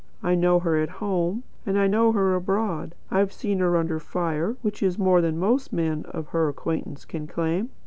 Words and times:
I 0.23 0.33
know 0.33 0.57
her 0.61 0.79
at 0.81 0.89
home, 0.97 1.43
and 1.63 1.77
I 1.77 1.85
know 1.85 2.11
her 2.11 2.33
abroad. 2.33 2.95
I've 3.11 3.31
seen 3.31 3.59
her 3.59 3.77
under 3.77 3.99
fire, 3.99 4.55
which 4.63 4.81
is 4.81 4.97
more 4.97 5.21
than 5.21 5.37
most 5.37 5.71
men 5.71 6.05
of 6.09 6.29
her 6.29 6.49
acquaintance 6.49 7.05
can 7.05 7.27
claim. 7.27 7.69